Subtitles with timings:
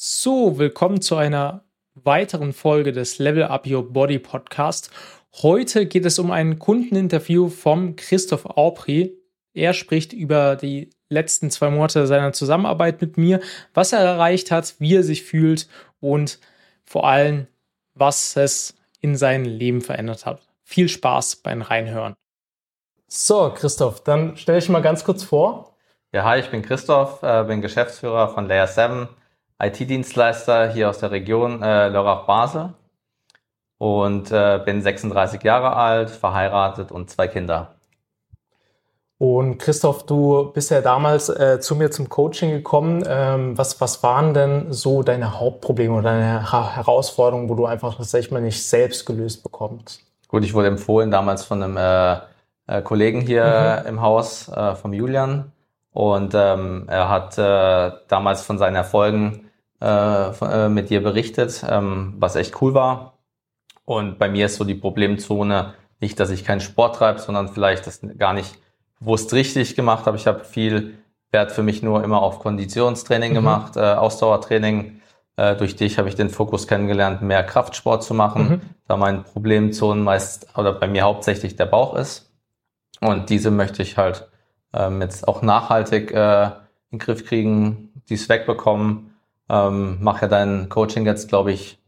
[0.00, 4.90] So, willkommen zu einer weiteren Folge des Level Up Your Body Podcast.
[5.42, 9.18] Heute geht es um ein Kundeninterview vom Christoph Aubry.
[9.54, 13.40] Er spricht über die letzten zwei Monate seiner Zusammenarbeit mit mir,
[13.74, 15.68] was er erreicht hat, wie er sich fühlt
[15.98, 16.38] und
[16.84, 17.48] vor allem,
[17.94, 20.46] was es in seinem Leben verändert hat.
[20.62, 22.14] Viel Spaß beim Reinhören.
[23.08, 25.76] So, Christoph, dann stelle ich mal ganz kurz vor.
[26.12, 29.08] Ja, hi, ich bin Christoph, äh, bin Geschäftsführer von Layer 7
[29.60, 32.74] IT-Dienstleister hier aus der Region äh, Lörrach-Basel
[33.78, 37.74] und äh, bin 36 Jahre alt, verheiratet und zwei Kinder.
[39.18, 43.02] Und Christoph, du bist ja damals äh, zu mir zum Coaching gekommen.
[43.04, 47.96] Ähm, was, was waren denn so deine Hauptprobleme oder deine ha Herausforderungen, wo du einfach
[47.96, 50.04] das sag ich mal nicht selbst gelöst bekommst?
[50.28, 52.20] Gut, ich wurde empfohlen damals von einem äh,
[52.68, 53.88] äh, Kollegen hier mhm.
[53.88, 55.50] im Haus, äh, vom Julian.
[55.92, 59.47] Und ähm, er hat äh, damals von seinen Erfolgen
[59.80, 63.18] äh, äh, mit dir berichtet, ähm, was echt cool war.
[63.84, 67.86] Und bei mir ist so die Problemzone nicht, dass ich keinen Sport treibe, sondern vielleicht
[67.86, 68.58] das gar nicht
[69.00, 70.16] bewusst richtig gemacht habe.
[70.16, 70.98] Ich habe viel
[71.30, 73.36] Wert für mich nur immer auf Konditionstraining mhm.
[73.36, 75.00] gemacht, äh, Ausdauertraining.
[75.36, 78.60] Äh, durch dich habe ich den Fokus kennengelernt, mehr Kraftsport zu machen, mhm.
[78.88, 82.32] da mein Problemzonen meist oder bei mir hauptsächlich der Bauch ist.
[83.00, 84.28] Und diese möchte ich halt
[84.74, 86.50] ähm, jetzt auch nachhaltig äh, in
[86.92, 89.14] den Griff kriegen, dies wegbekommen
[89.48, 91.78] ähm, mache ja dein Coaching jetzt, glaube ich,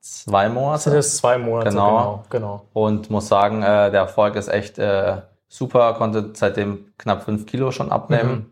[0.00, 0.90] zwei Monate.
[0.90, 1.88] Das ist zwei Monate, genau.
[1.88, 2.24] genau.
[2.30, 2.66] genau.
[2.72, 7.70] Und muss sagen, äh, der Erfolg ist echt äh, super, konnte seitdem knapp fünf Kilo
[7.70, 8.30] schon abnehmen.
[8.30, 8.46] Mhm.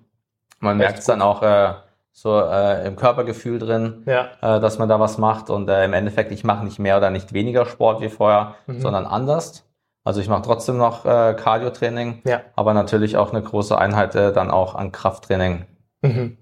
[0.61, 1.73] Man merkt es dann auch äh,
[2.13, 4.29] so äh, im Körpergefühl drin, ja.
[4.43, 5.49] äh, dass man da was macht.
[5.49, 8.81] Und äh, im Endeffekt, ich mache nicht mehr oder nicht weniger Sport wie vorher, mhm.
[8.81, 9.65] sondern anders.
[10.05, 12.41] Also ich mache trotzdem noch äh, Cardio-Training, ja.
[12.57, 15.67] aber natürlich auch eine große Einheit äh, dann auch an Krafttraining.
[16.03, 16.39] Mhm.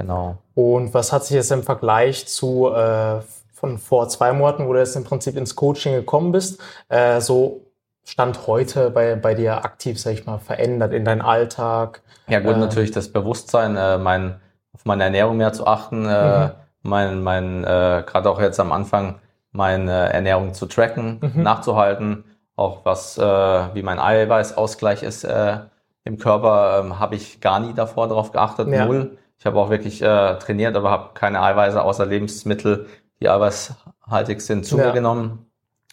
[0.00, 0.38] Genau.
[0.54, 3.20] Und was hat sich jetzt im Vergleich zu äh,
[3.52, 7.66] von vor zwei Monaten, wo du jetzt im Prinzip ins Coaching gekommen bist, äh, so
[8.04, 12.00] Stand heute bei, bei dir aktiv, sag ich mal, verändert in deinen Alltag?
[12.28, 14.40] Ja gut, äh, natürlich das Bewusstsein, äh, mein,
[14.72, 16.50] auf meine Ernährung mehr zu achten, äh, mhm.
[16.82, 19.20] mein, mein äh, gerade auch jetzt am Anfang
[19.52, 21.42] meine Ernährung zu tracken, mhm.
[21.42, 22.24] nachzuhalten,
[22.56, 25.58] auch was äh, wie mein Eiweißausgleich ist äh,
[26.04, 28.86] im Körper, äh, habe ich gar nie davor darauf geachtet, ja.
[28.86, 29.18] null.
[29.40, 32.86] Ich habe auch wirklich äh, trainiert, aber habe keine Eiweiße außer Lebensmittel,
[33.20, 34.86] die eiweißhaltig sind, zu ja.
[34.86, 35.46] mir genommen.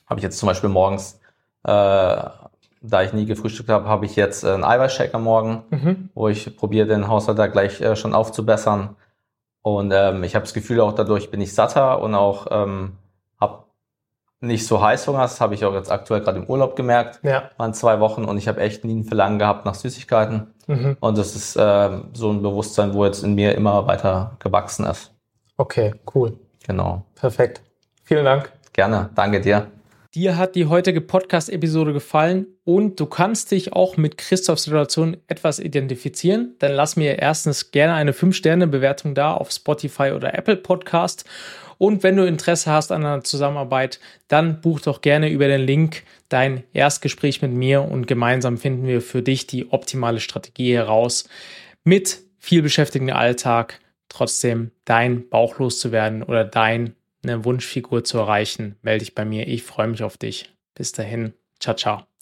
[0.06, 1.19] Habe ich jetzt zum Beispiel morgens,
[1.63, 6.09] äh, da ich nie gefrühstückt habe, habe ich jetzt einen Eiweißshake am Morgen, mhm.
[6.13, 8.97] wo ich probiere, den Haushalt da gleich äh, schon aufzubessern.
[9.62, 12.97] Und ähm, ich habe das Gefühl, auch dadurch bin ich satter und auch ähm,
[14.40, 17.19] nicht so Heißhunger hast, habe ich auch jetzt aktuell gerade im Urlaub gemerkt.
[17.24, 17.50] Ja.
[17.57, 20.53] Waren zwei Wochen und ich habe echt nie ein Verlangen gehabt nach Süßigkeiten.
[20.68, 20.98] Mhm.
[21.00, 25.12] Und das ist äh, so ein Bewusstsein, wo jetzt in mir immer weiter gewachsen ist.
[25.58, 26.38] Okay, cool.
[26.66, 27.04] Genau.
[27.16, 27.62] Perfekt.
[28.04, 28.52] Vielen Dank.
[28.74, 29.10] Gerne.
[29.16, 29.68] Danke dir.
[30.14, 35.60] Dir hat die heutige Podcast-Episode gefallen und du kannst dich auch mit Christophs Situation etwas
[35.60, 41.26] identifizieren, dann lass mir erstens gerne eine 5-Sterne-Bewertung da auf Spotify oder Apple Podcast
[41.78, 46.04] und wenn du Interesse hast an einer Zusammenarbeit, dann buch doch gerne über den Link
[46.30, 51.30] dein Erstgespräch mit mir und gemeinsam finden wir für dich die optimale Strategie heraus,
[51.84, 53.80] mit viel beschäftigten Alltag
[54.10, 56.94] trotzdem dein Bauch loszuwerden oder deine
[57.24, 58.78] Wunschfigur zu erreichen.
[58.82, 59.48] Melde dich bei mir.
[59.48, 60.54] Ich freue mich auf dich.
[60.76, 61.34] Bis dahin.
[61.60, 62.17] Ciao, ciao.